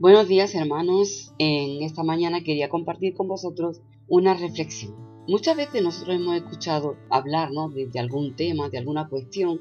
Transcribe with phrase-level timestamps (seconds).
[0.00, 4.94] Buenos días hermanos, en esta mañana quería compartir con vosotros una reflexión.
[5.26, 9.60] Muchas veces nosotros hemos escuchado hablar de, algún tema, de alguna cuestión,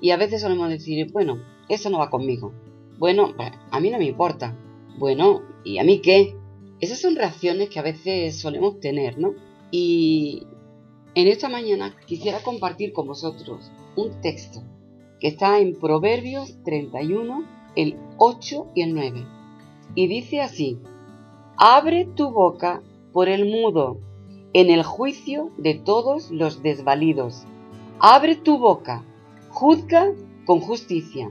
[0.00, 1.36] y a veces solemos decir, bueno,
[1.68, 2.54] eso no va conmigo.
[2.98, 3.34] Bueno,
[3.70, 4.58] a mí no me importa.
[4.98, 6.34] Bueno, ¿y a mí qué?
[6.80, 9.34] Esas son reacciones que a veces solemos tener, ¿no?
[9.70, 10.46] Y
[11.14, 14.62] en esta mañana quisiera compartir con vosotros un texto
[15.20, 17.44] que está en Proverbios 31,
[17.76, 19.43] el 8 y el 9
[19.94, 20.78] y dice así,
[21.56, 23.98] Abre tu boca por el mudo,
[24.52, 27.44] en el juicio de todos los desvalidos.
[28.00, 29.04] Abre tu boca,
[29.50, 30.12] juzga
[30.46, 31.30] con justicia,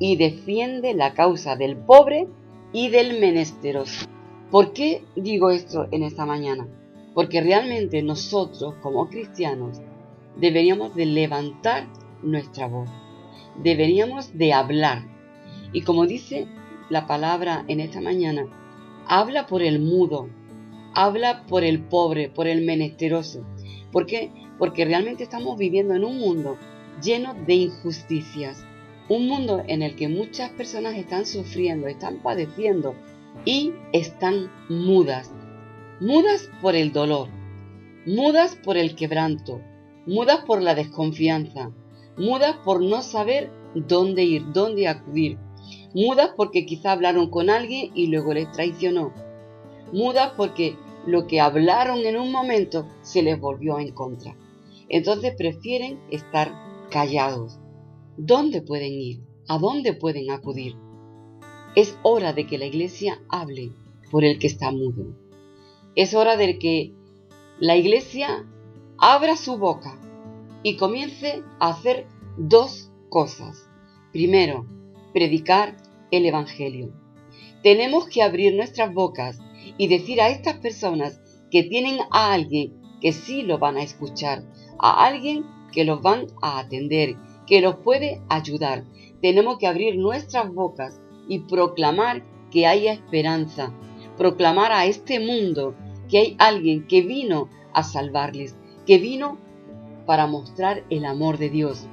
[0.00, 2.26] y defiende la causa del pobre
[2.72, 4.06] y del menesteroso.
[4.50, 6.66] ¿Por qué digo esto en esta mañana?
[7.14, 9.80] Porque realmente nosotros como cristianos
[10.36, 11.86] deberíamos de levantar
[12.22, 12.90] nuestra voz,
[13.62, 15.04] deberíamos de hablar.
[15.72, 16.48] Y como dice
[16.90, 18.46] la palabra en esta mañana,
[19.06, 20.28] habla por el mudo,
[20.92, 23.46] habla por el pobre, por el menesteroso.
[23.92, 24.32] ¿Por qué?
[24.58, 26.58] Porque realmente estamos viviendo en un mundo
[27.02, 28.64] lleno de injusticias,
[29.08, 32.94] un mundo en el que muchas personas están sufriendo, están padeciendo
[33.44, 35.32] y están mudas,
[36.00, 37.28] mudas por el dolor,
[38.04, 39.60] mudas por el quebranto,
[40.06, 41.70] mudas por la desconfianza,
[42.16, 45.38] mudas por no saber dónde ir, dónde acudir,
[45.94, 49.12] Mudas porque quizá hablaron con alguien y luego les traicionó.
[49.92, 50.76] Mudas porque
[51.06, 54.36] lo que hablaron en un momento se les volvió en contra.
[54.88, 56.52] Entonces prefieren estar
[56.90, 57.58] callados.
[58.16, 59.20] ¿Dónde pueden ir?
[59.48, 60.76] ¿A dónde pueden acudir?
[61.74, 63.72] Es hora de que la iglesia hable
[64.10, 65.16] por el que está mudo.
[65.94, 66.94] Es hora de que
[67.58, 68.46] la iglesia
[68.98, 69.98] abra su boca
[70.62, 73.68] y comience a hacer dos cosas.
[74.12, 74.66] Primero,
[75.12, 75.76] predicar
[76.10, 76.92] el Evangelio.
[77.62, 79.38] Tenemos que abrir nuestras bocas
[79.76, 84.44] y decir a estas personas que tienen a alguien que sí lo van a escuchar,
[84.78, 87.16] a alguien que los van a atender,
[87.46, 88.84] que los puede ayudar.
[89.20, 93.72] Tenemos que abrir nuestras bocas y proclamar que hay esperanza,
[94.16, 95.74] proclamar a este mundo
[96.08, 98.56] que hay alguien que vino a salvarles,
[98.86, 99.38] que vino
[100.06, 101.86] para mostrar el amor de Dios.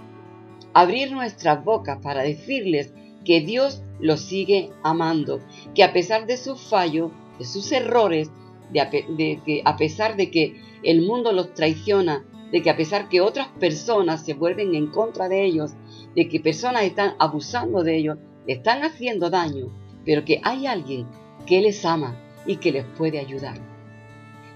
[0.73, 2.93] Abrir nuestras bocas para decirles
[3.27, 5.41] que Dios los sigue amando,
[5.75, 8.31] que a pesar de sus fallos, de sus errores,
[8.71, 12.23] de, que a pesar de que el mundo los traiciona,
[12.53, 15.73] de que a pesar que otras personas se vuelven en contra de ellos,
[16.15, 18.17] de que personas están abusando de ellos,
[18.47, 19.73] están haciendo daño,
[20.05, 21.05] pero que hay alguien
[21.45, 23.59] que les ama y que les puede ayudar.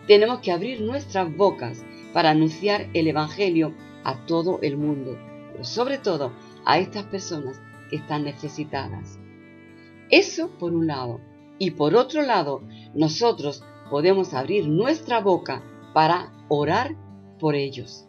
[0.08, 1.84] Tenemos que abrir nuestras bocas
[2.14, 3.74] para anunciar el Evangelio
[4.06, 5.18] a todo el mundo,
[5.52, 6.32] pero sobre todo
[6.64, 7.60] a estas personas
[7.92, 9.20] están necesitadas.
[10.10, 11.20] Eso por un lado.
[11.58, 12.62] Y por otro lado,
[12.94, 15.64] nosotros podemos abrir nuestra boca
[15.94, 16.96] para orar
[17.40, 18.06] por ellos.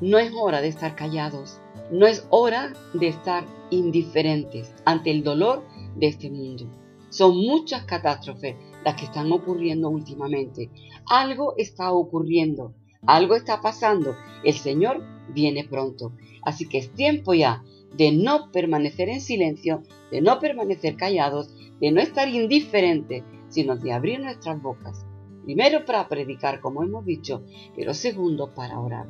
[0.00, 5.64] No es hora de estar callados, no es hora de estar indiferentes ante el dolor
[5.96, 6.68] de este mundo.
[7.08, 10.70] Son muchas catástrofes las que están ocurriendo últimamente.
[11.08, 12.74] Algo está ocurriendo,
[13.06, 14.16] algo está pasando.
[14.44, 15.02] El Señor
[15.32, 16.12] viene pronto.
[16.42, 17.62] Así que es tiempo ya
[17.96, 23.92] de no permanecer en silencio, de no permanecer callados, de no estar indiferentes, sino de
[23.92, 25.06] abrir nuestras bocas.
[25.44, 29.06] Primero para predicar, como hemos dicho, pero segundo para orar.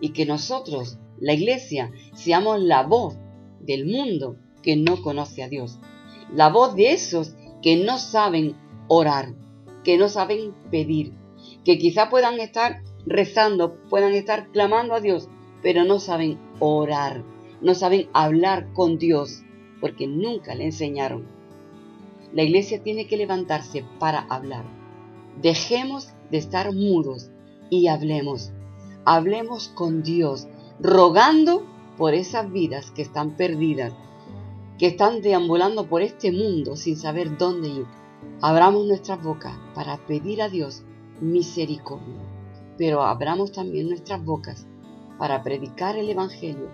[0.00, 3.16] Y que nosotros, la iglesia, seamos la voz
[3.60, 5.78] del mundo que no conoce a Dios.
[6.32, 8.56] La voz de esos que no saben
[8.88, 9.34] orar,
[9.84, 11.12] que no saben pedir,
[11.64, 15.28] que quizá puedan estar rezando, puedan estar clamando a Dios,
[15.62, 17.22] pero no saben orar
[17.60, 19.42] no saben hablar con Dios
[19.80, 21.26] porque nunca le enseñaron.
[22.32, 24.64] La iglesia tiene que levantarse para hablar.
[25.40, 27.30] Dejemos de estar mudos
[27.70, 28.52] y hablemos.
[29.04, 30.46] Hablemos con Dios,
[30.78, 31.66] rogando
[31.96, 33.92] por esas vidas que están perdidas,
[34.78, 37.86] que están deambulando por este mundo sin saber dónde ir.
[38.40, 40.82] Abramos nuestras bocas para pedir a Dios
[41.20, 42.20] misericordia,
[42.78, 44.66] pero abramos también nuestras bocas
[45.18, 46.70] para predicar el Evangelio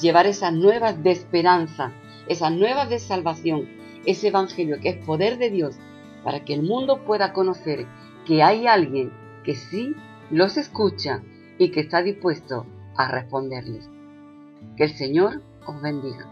[0.00, 1.92] llevar esas nuevas de esperanza,
[2.28, 3.68] esas nuevas de salvación,
[4.06, 5.76] ese evangelio que es poder de Dios,
[6.24, 7.86] para que el mundo pueda conocer
[8.26, 9.12] que hay alguien
[9.44, 9.94] que sí
[10.30, 11.22] los escucha
[11.58, 12.66] y que está dispuesto
[12.96, 13.88] a responderles.
[14.76, 16.26] Que el Señor os bendiga.